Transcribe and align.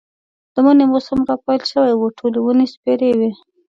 د 0.53 0.55
مني 0.65 0.85
موسم 0.91 1.19
را 1.29 1.35
پيل 1.45 1.61
شوی 1.71 1.93
و، 1.95 2.01
ټولې 2.17 2.39
ونې 2.41 2.65
سپېرې 2.73 3.09
وې. 3.19 3.31